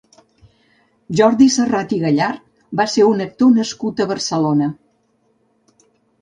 Jordi 1.19 1.49
Serrat 1.55 1.93
i 1.97 1.99
Gallart 2.03 2.41
va 2.81 2.87
ser 2.95 3.05
un 3.11 3.21
actor 3.27 3.53
nascut 3.59 4.03
a 4.03 4.09
Barcelona. 4.15 4.71